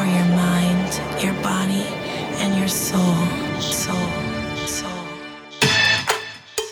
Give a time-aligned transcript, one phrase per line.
[0.00, 1.84] for your mind, your body,
[2.40, 3.16] and your soul.
[3.60, 4.08] Soul.
[4.66, 5.04] Soul.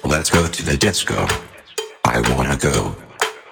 [0.04, 1.26] Let's go to the disco.
[2.04, 2.96] I wanna go.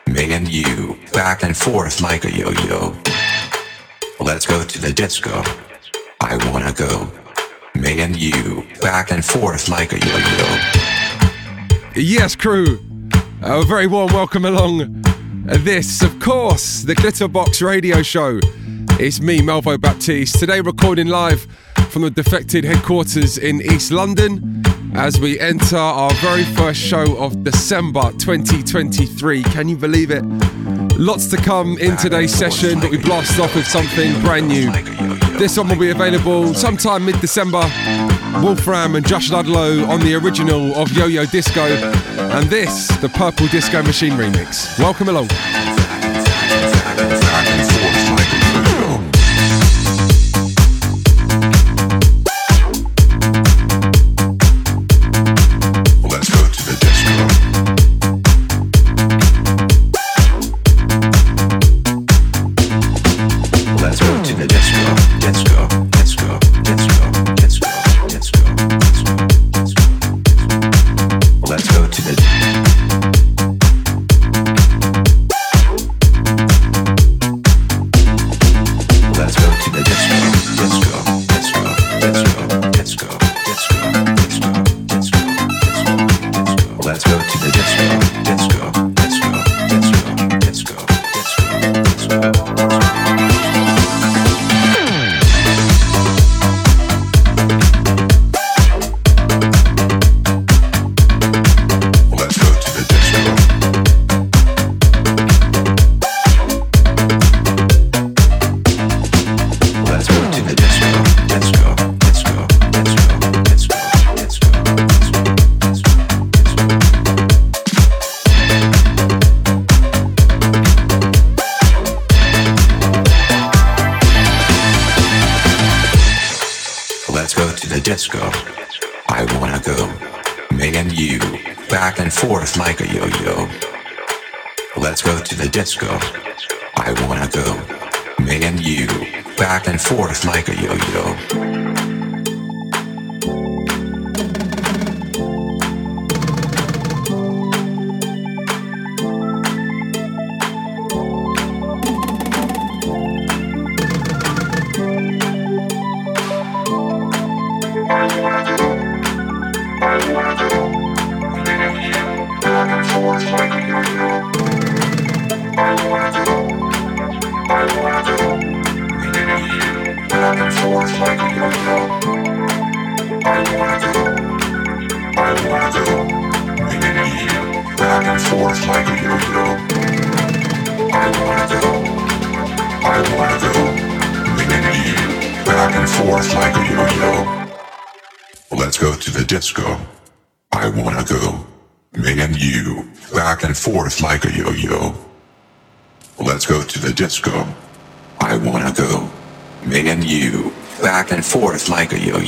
[0.07, 2.96] Me and you, back and forth like a yo yo.
[4.18, 5.43] Let's go to the disco.
[6.21, 7.11] I wanna go.
[7.75, 10.49] Me and you, back and forth like a yo yo.
[11.96, 12.79] Yes, crew.
[13.43, 15.03] A very warm welcome along.
[15.68, 18.40] This, of course, the Glitterbox radio show.
[18.99, 21.46] It's me, Melvo Baptiste, today recording live
[21.91, 24.63] from the Defected headquarters in East London
[24.95, 29.43] as we enter our very first show of December 2023.
[29.43, 30.25] Can you believe it?
[30.99, 34.73] Lots to come in today's session, but we blast off with something brand new.
[35.39, 37.70] This one will be available sometime mid December.
[38.42, 43.47] Wolfram and Josh Ludlow on the original of Yo Yo Disco, and this, the Purple
[43.48, 44.79] Disco Machine remix.
[44.79, 45.29] Welcome along.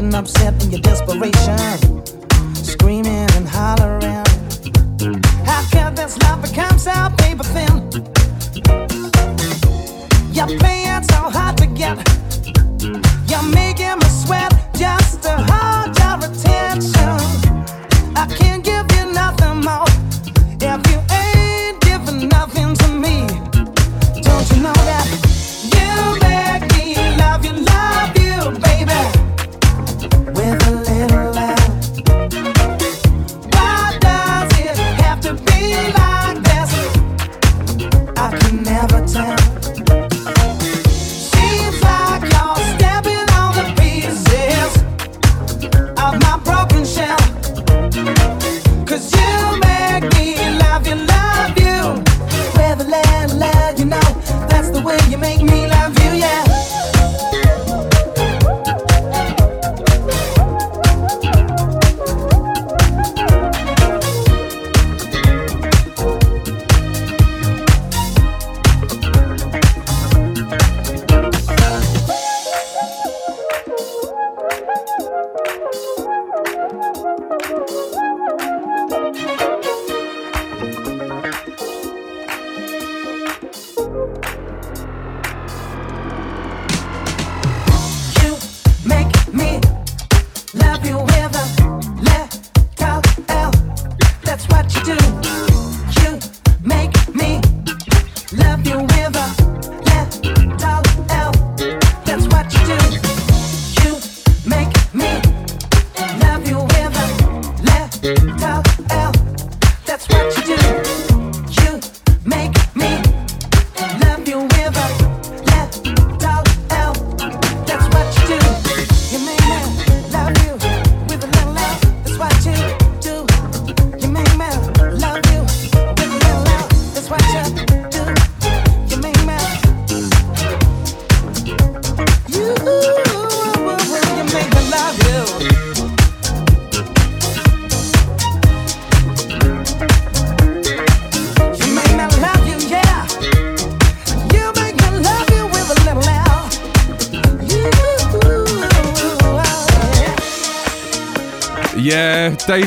[0.00, 0.99] getting upset in your desperation,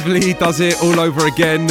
[0.01, 1.69] Lee does it all over again.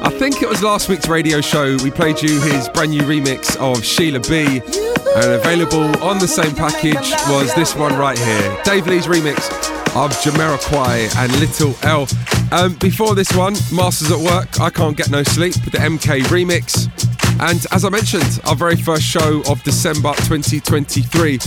[0.00, 1.76] I think it was last week's radio show.
[1.82, 4.60] We played you his brand new remix of Sheila B.
[5.16, 9.48] And available on the same package was this one right here Dave Lee's remix
[9.96, 12.06] of Jamiroquai and Little L.
[12.52, 16.86] Um, before this one, Masters at Work, I Can't Get No Sleep, the MK remix.
[17.40, 21.38] And as I mentioned, our very first show of December 2023.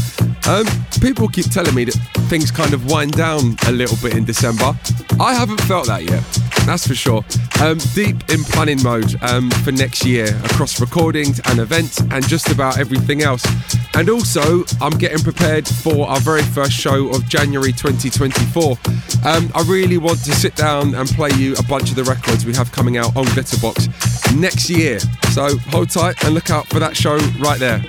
[0.47, 0.65] Um,
[0.99, 4.71] people keep telling me that things kind of wind down a little bit in December.
[5.19, 6.23] I haven't felt that yet,
[6.65, 7.25] that's for sure.
[7.61, 12.49] Um, deep in planning mode um, for next year across recordings and events and just
[12.49, 13.45] about everything else.
[13.95, 18.77] And also, I'm getting prepared for our very first show of January 2024.
[19.25, 22.45] Um, I really want to sit down and play you a bunch of the records
[22.45, 24.99] we have coming out on Glitterbox next year.
[25.33, 27.83] So hold tight and look out for that show right there.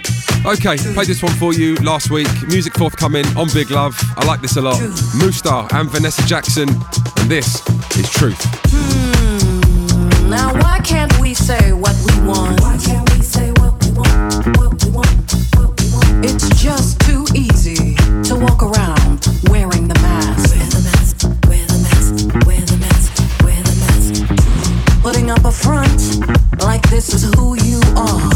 [0.44, 2.26] Okay, played this one for you last week.
[2.48, 3.96] Music forthcoming on Big Love.
[4.16, 4.80] I like this a lot.
[5.14, 6.68] Musta and Venessa Jackson.
[6.68, 7.64] And this
[7.96, 8.42] is Truth.
[8.66, 12.60] Hmm, now why can't we say what we want?
[12.60, 14.58] Why can't we say what we want?
[14.58, 15.32] What we want?
[15.54, 16.24] What we want?
[16.24, 17.94] It's just too easy
[18.24, 20.56] to walk around wearing the mask.
[20.56, 21.22] Wear the mask.
[21.46, 22.46] Wear the mask.
[22.46, 23.44] Wear the mask.
[23.44, 25.02] Wear the mask.
[25.02, 26.18] Putting up a front
[26.64, 28.31] like this is who you are.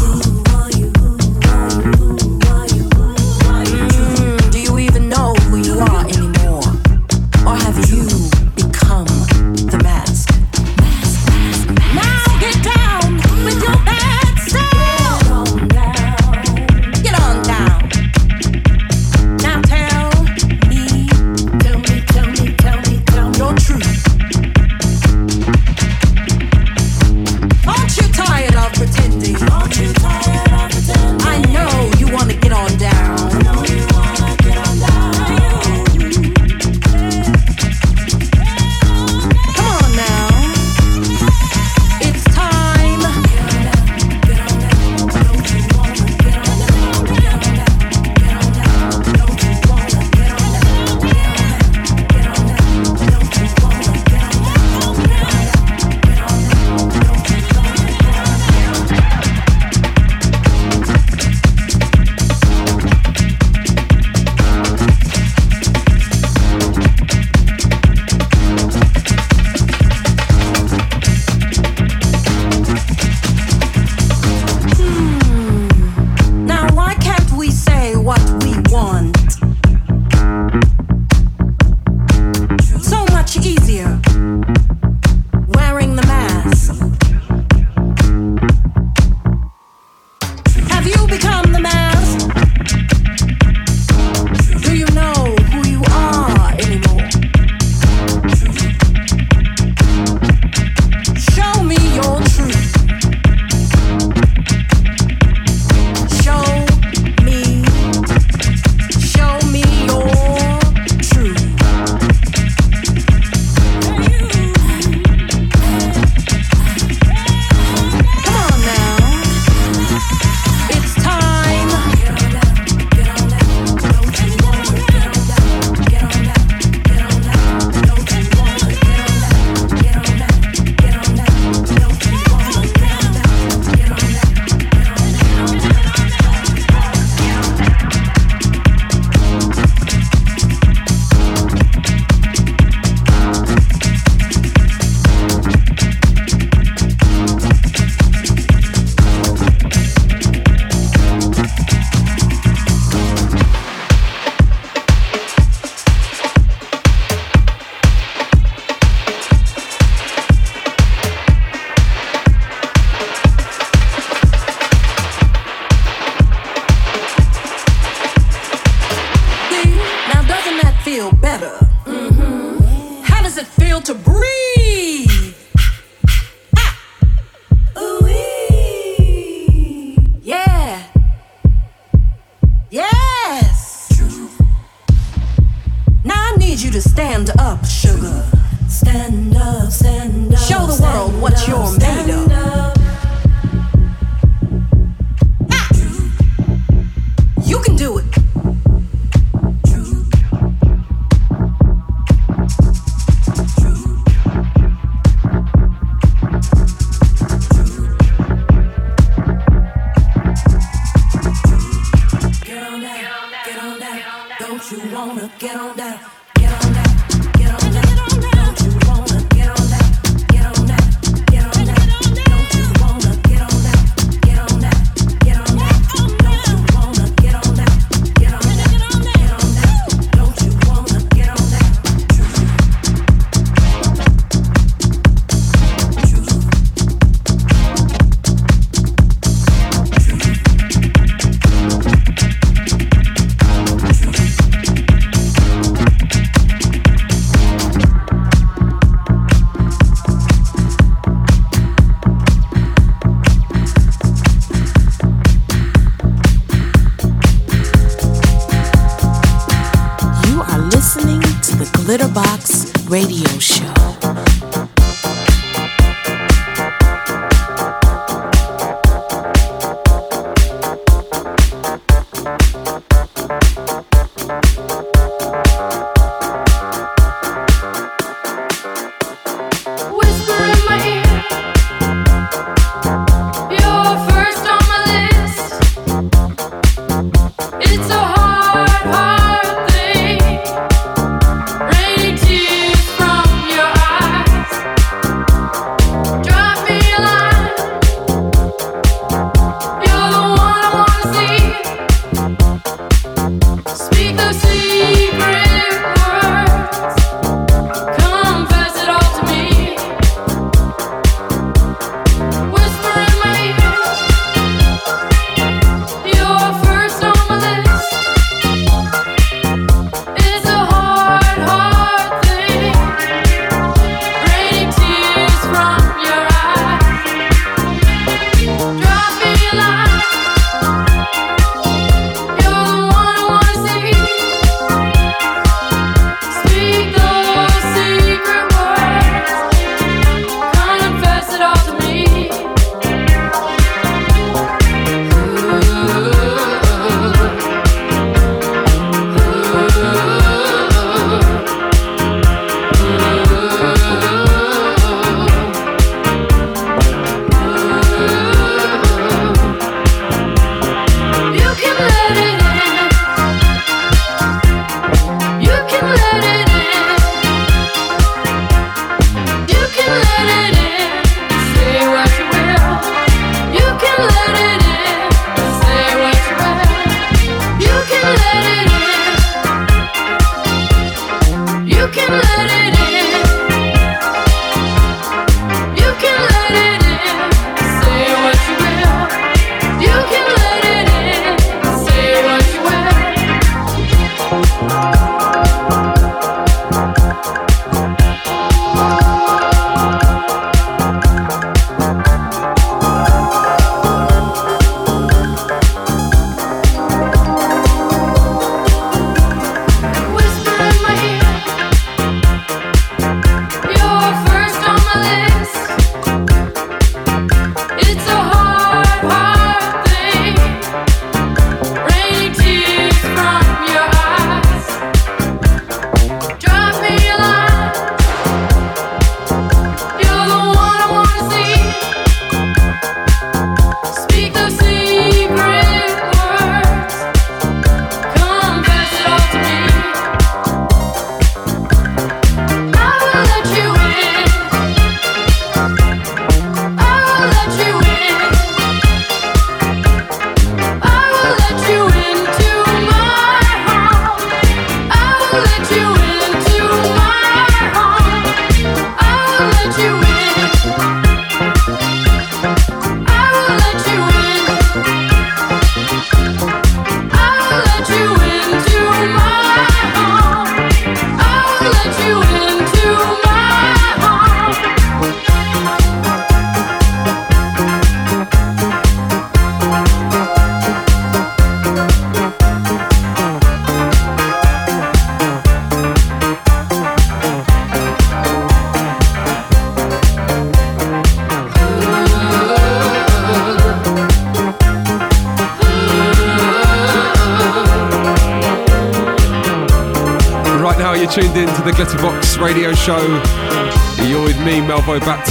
[91.07, 91.76] become the man.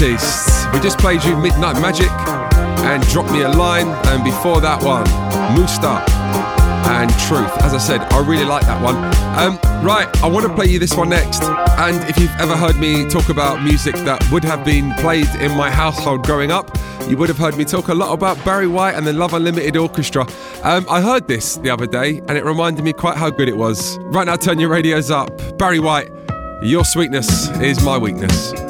[0.07, 0.73] Baptiste.
[0.73, 2.11] We just played you Midnight Magic
[2.85, 5.05] and Drop Me a Line, and before that one,
[5.59, 6.05] Musta
[6.91, 7.51] and Truth.
[7.63, 8.97] As I said, I really like that one.
[9.37, 11.43] Um, right, I want to play you this one next.
[11.43, 15.57] And if you've ever heard me talk about music that would have been played in
[15.57, 16.71] my household growing up,
[17.09, 19.77] you would have heard me talk a lot about Barry White and the Love Unlimited
[19.77, 20.27] Orchestra.
[20.63, 23.57] Um, I heard this the other day and it reminded me quite how good it
[23.57, 23.99] was.
[23.99, 25.59] Right now, turn your radios up.
[25.59, 26.11] Barry White,
[26.63, 28.66] your sweetness is my weakness.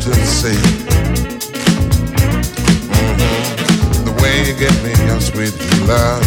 [0.00, 0.60] to the sea.
[4.04, 5.54] The way you me, your sweet
[5.86, 6.22] love.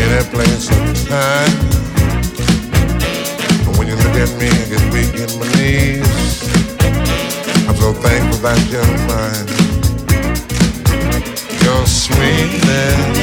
[0.00, 1.56] In that place of time.
[3.78, 4.50] When you look at me,
[5.38, 6.42] my knees.
[7.68, 9.48] I'm so thankful that you're mine.
[11.64, 13.15] Your sweetness.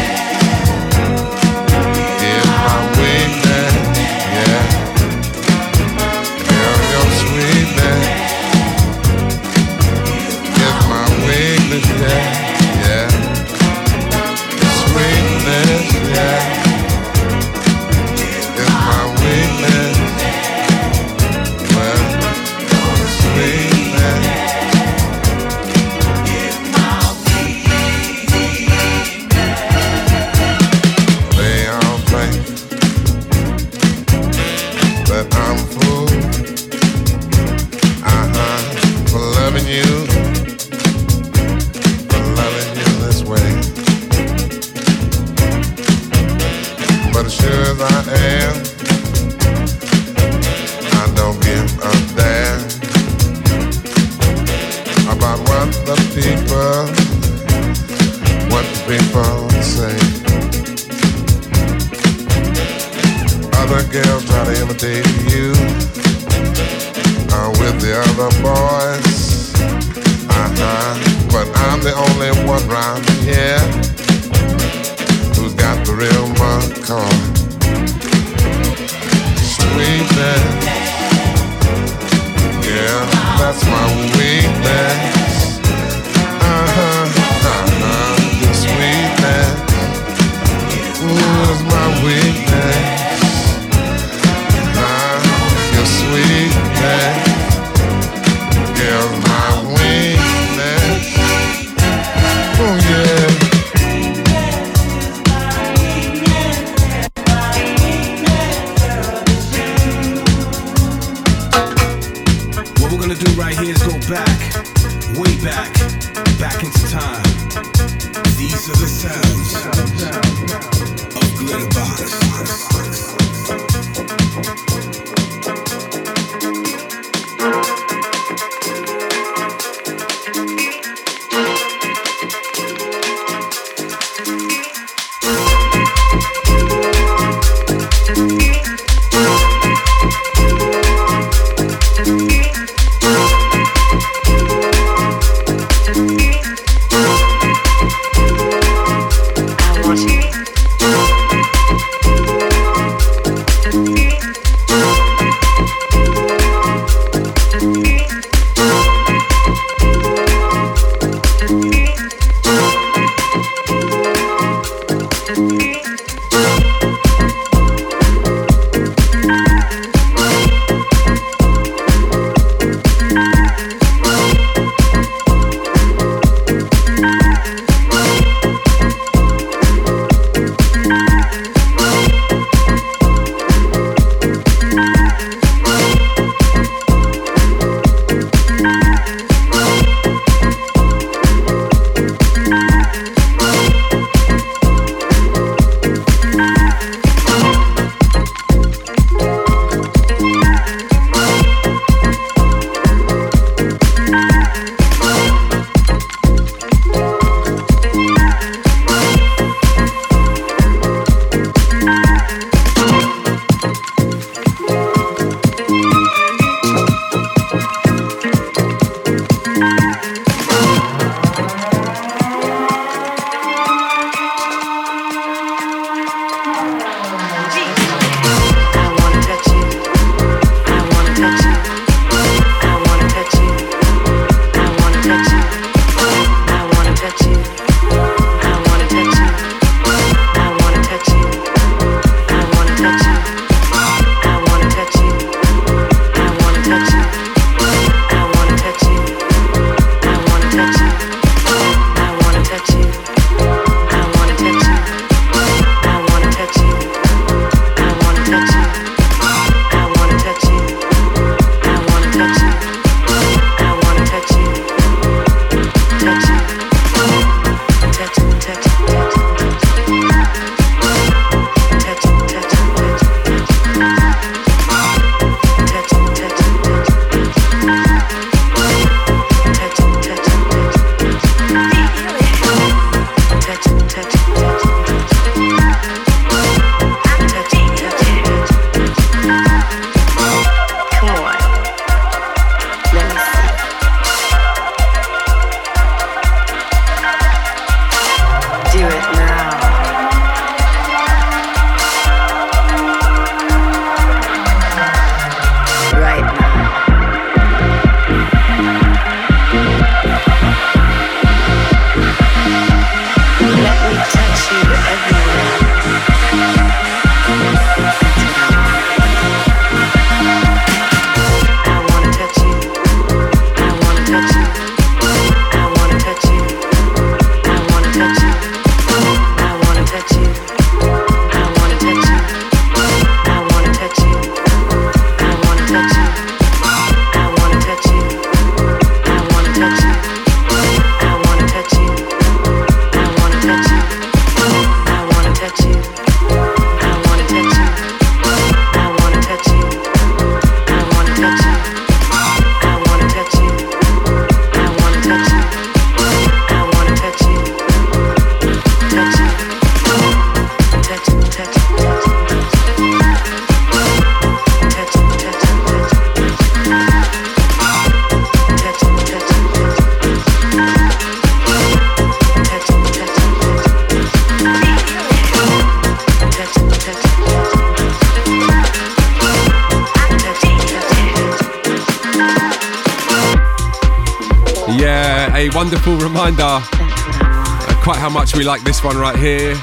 [388.43, 389.53] Like this one right here.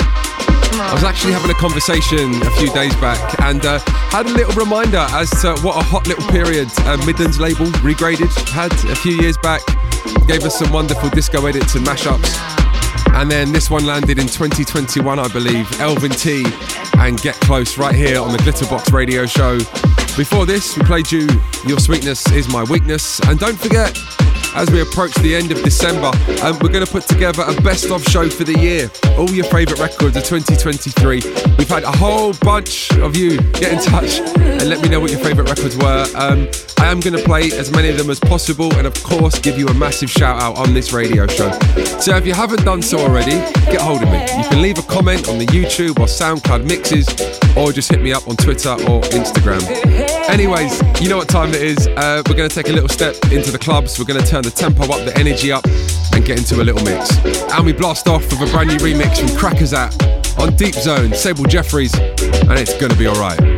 [0.72, 3.78] I was actually having a conversation a few days back and uh,
[4.10, 8.30] had a little reminder as to what a hot little period uh, Midlands label Regraded
[8.48, 9.60] had a few years back.
[10.26, 12.60] Gave us some wonderful disco edits and mashups.
[13.14, 15.68] And then this one landed in 2021, I believe.
[15.80, 16.44] Elvin T
[16.98, 19.58] and Get Close right here on the Glitterbox radio show.
[20.16, 21.28] Before this, we played you
[21.66, 23.20] Your Sweetness Is My Weakness.
[23.20, 23.98] And don't forget,
[24.54, 26.10] as we approach the end of December,
[26.42, 28.90] um, we're going to put together a best of show for the year.
[29.18, 31.49] All your favourite records of 2023.
[31.58, 35.10] We've had a whole bunch of you get in touch and let me know what
[35.10, 36.06] your favourite records were.
[36.14, 39.38] Um, I am going to play as many of them as possible and, of course,
[39.38, 41.50] give you a massive shout out on this radio show.
[42.00, 43.32] So if you haven't done so already,
[43.70, 44.20] get hold of me.
[44.20, 47.06] You can leave a comment on the YouTube or SoundCloud mixes
[47.56, 49.62] or just hit me up on Twitter or Instagram.
[50.28, 51.86] Anyways, you know what time it is.
[51.86, 53.98] Uh, we're going to take a little step into the clubs.
[53.98, 55.64] We're going to turn the tempo up, the energy up,
[56.12, 57.16] and get into a little mix.
[57.52, 61.48] And we blast off with a brand new remix from Crackazat on Deep Zone, Ceybil
[61.48, 63.49] Jefferies, and it's to be alright.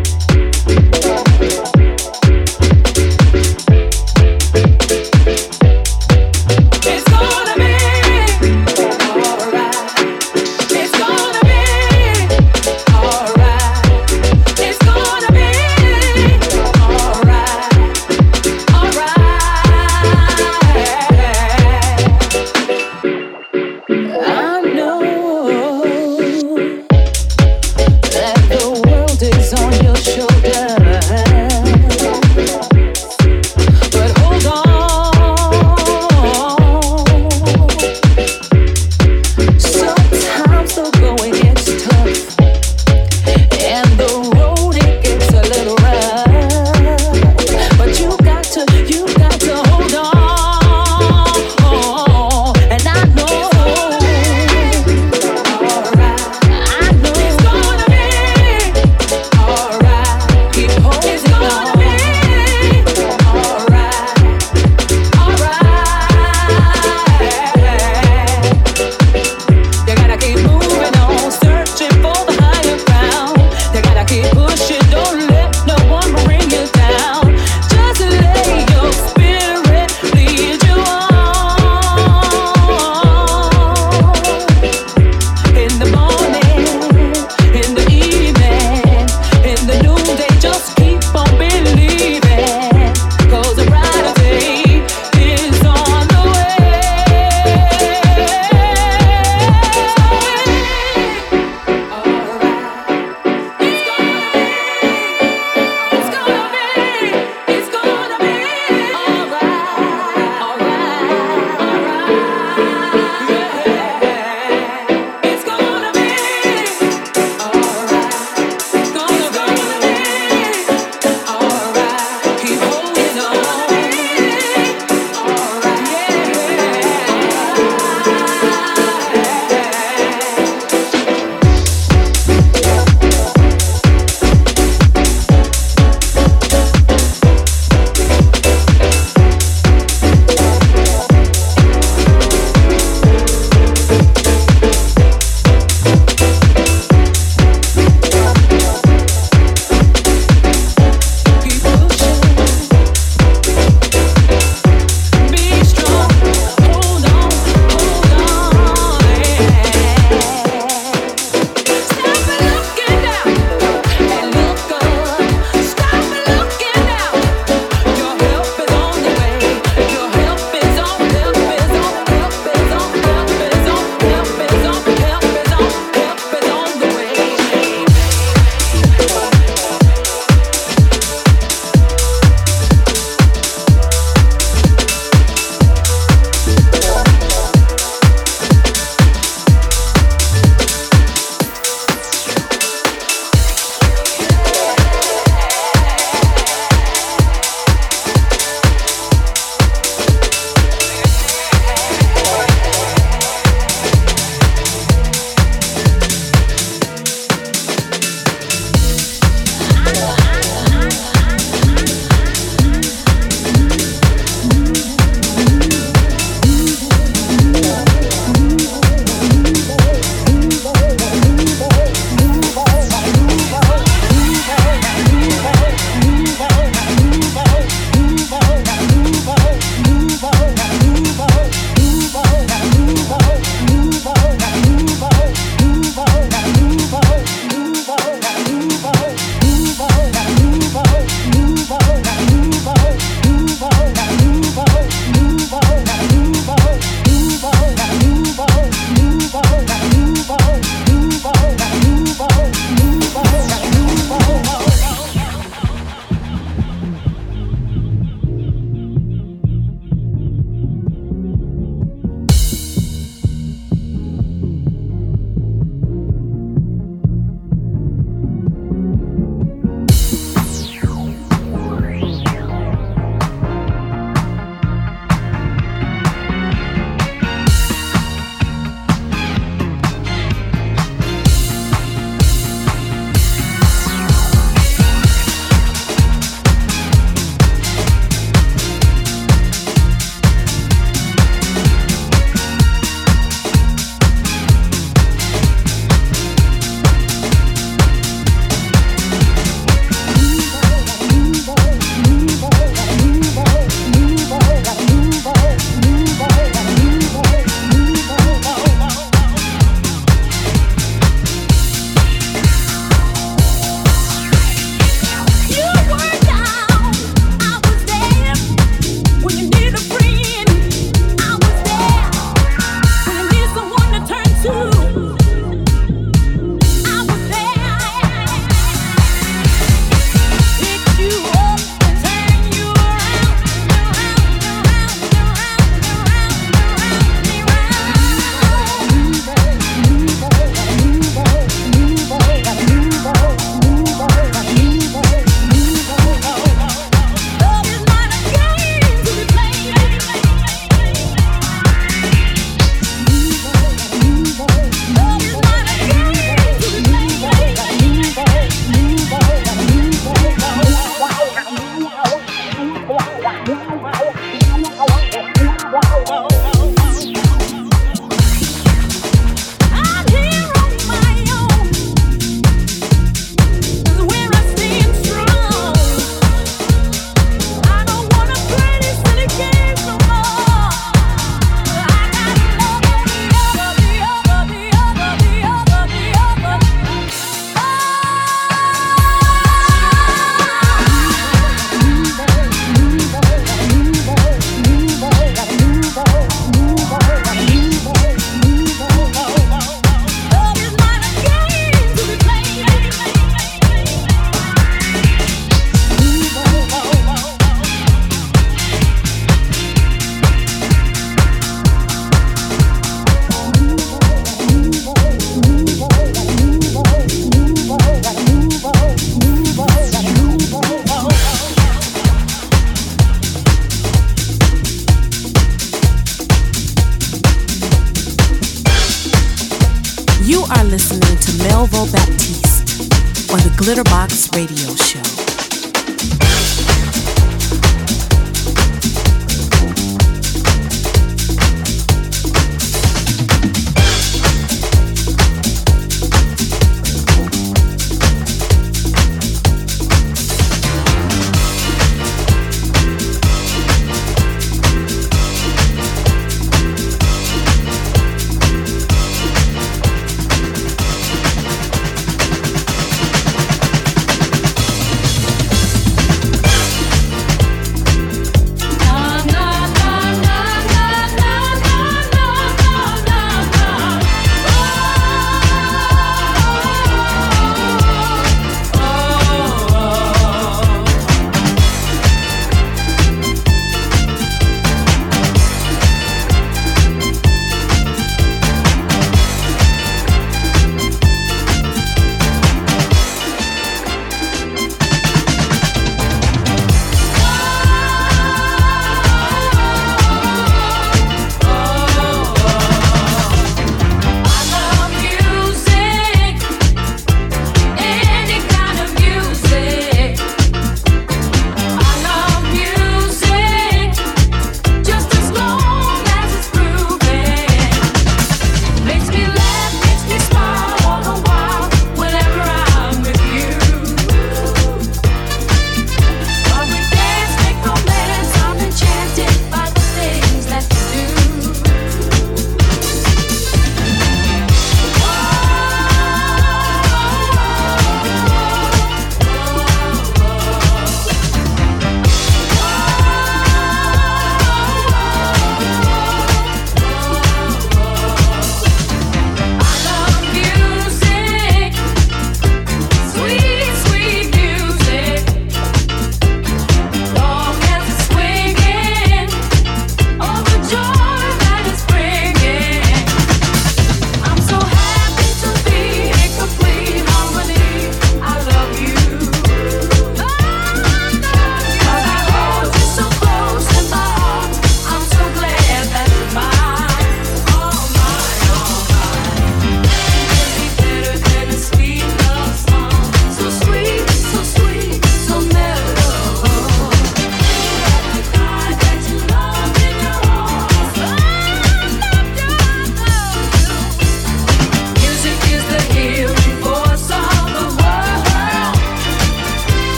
[431.63, 432.91] Melvo Baptiste
[433.31, 435.12] on the Glitterbox Radio Show.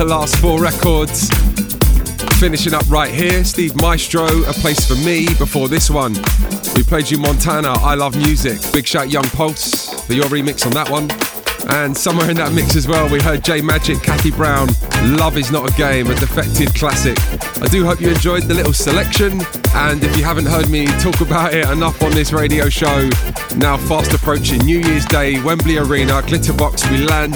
[0.00, 1.28] The last four records.
[2.40, 5.26] Finishing up right here, Steve Maestro, A Place for Me.
[5.34, 6.14] Before this one,
[6.74, 8.58] we played you Montana, I Love Music.
[8.72, 11.10] Big shout Young Pulse for your remix on that one.
[11.72, 14.68] And somewhere in that mix as well, we heard J Majik, Kathy Brown,
[15.16, 17.16] Love is Not a Game, a defected classic.
[17.62, 19.40] I do hope you enjoyed the little selection.
[19.74, 23.08] And if you haven't heard me talk about it enough on this radio show,
[23.56, 27.34] now fast approaching New Year's Day, Wembley Arena, Glitterbox, we land.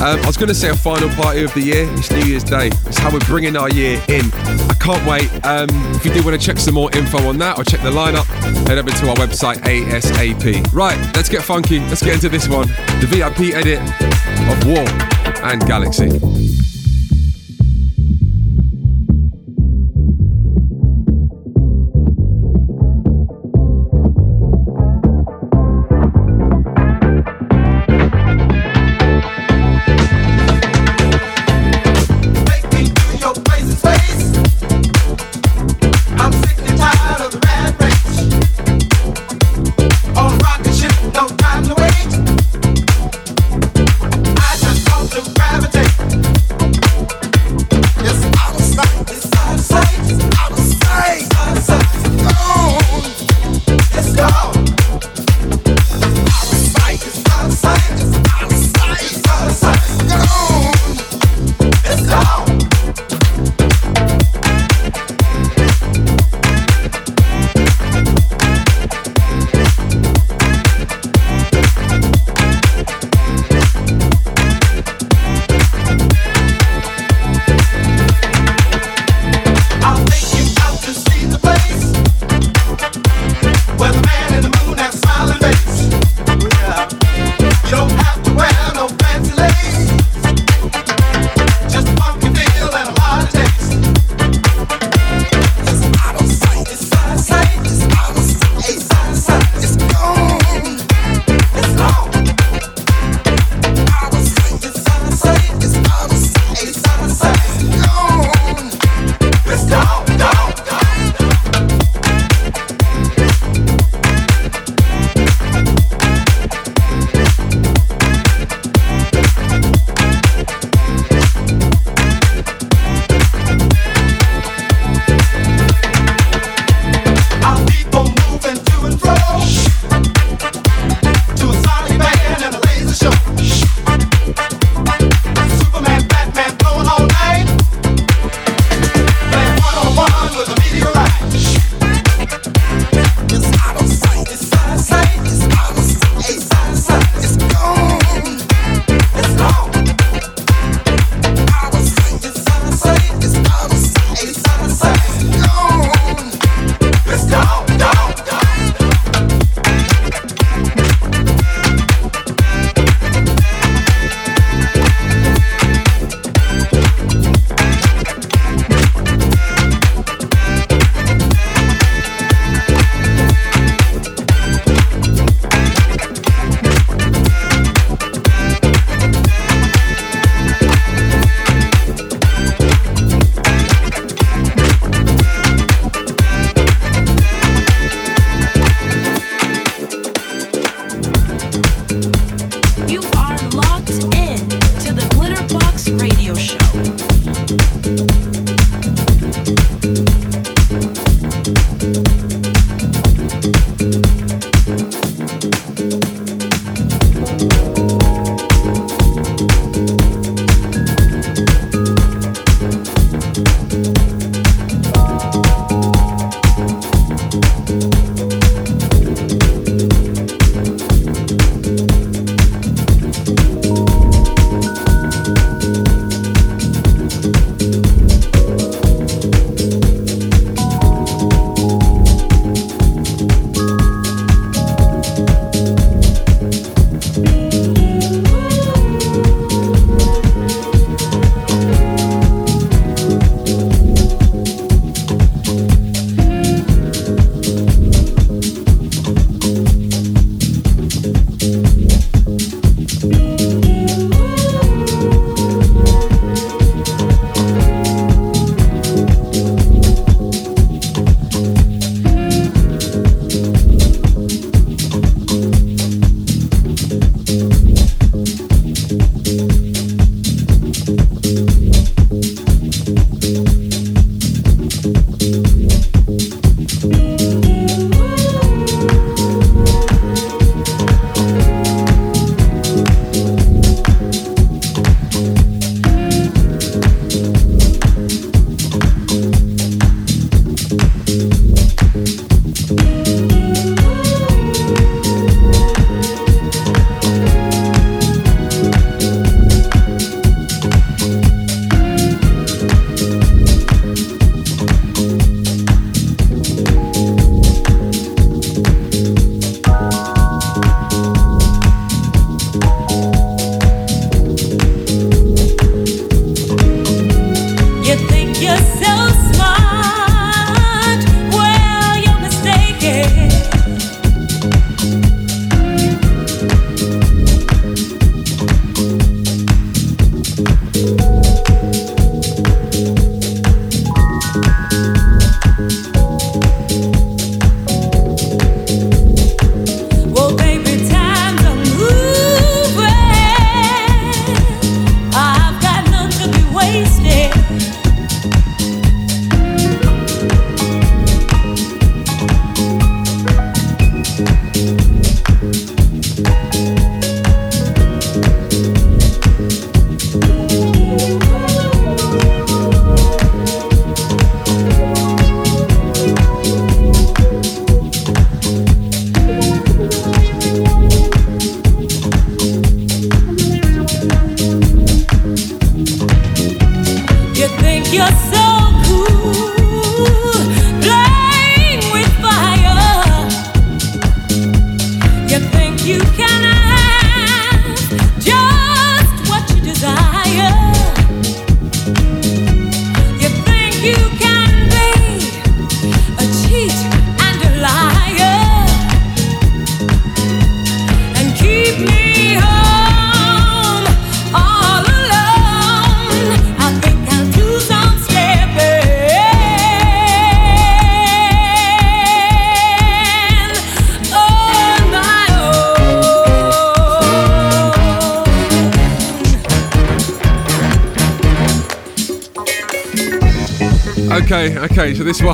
[0.00, 1.88] Um, I was going to say a final party of the year.
[1.94, 2.68] It's New Year's Day.
[2.86, 4.65] It's how we're bringing our year in.
[4.80, 5.28] Can't wait.
[5.44, 7.90] Um, if you do want to check some more info on that or check the
[7.90, 8.24] lineup,
[8.68, 10.72] head over to our website ASAP.
[10.72, 11.80] Right, let's get funky.
[11.80, 12.68] Let's get into this one.
[13.00, 13.80] The VIP edit
[14.50, 14.86] of War
[15.44, 16.35] and Galaxy.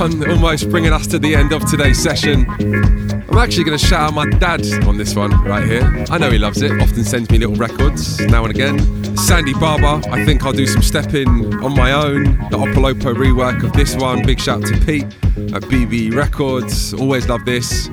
[0.03, 2.44] One almost bringing us to the end of today's session.
[2.50, 5.82] I'm actually going to shout out my dad on this one right here.
[6.11, 9.16] I know he loves it, often sends me little records now and again.
[9.16, 12.24] Sandy Barber, I think I'll do some stepping on my own.
[12.50, 14.26] The Opolopo rework of this one.
[14.26, 16.92] Big shout to Pete at BB Records.
[16.94, 17.88] Always love this.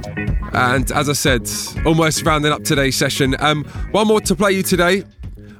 [0.54, 1.48] And as I said,
[1.86, 3.36] almost rounding up today's session.
[3.40, 5.04] Um, one more to play you today.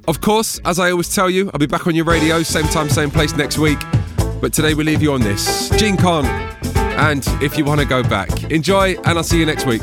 [0.08, 2.88] Of course, as I always tell you, I'll be back on your radio, same time,
[2.88, 3.78] same place next week.
[4.40, 5.68] But today we leave you on this.
[5.78, 6.24] Jean Carn.
[6.98, 9.82] And if you want to go back, enjoy, and I'll see you next week.